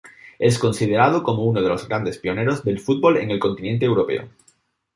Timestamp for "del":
2.63-2.79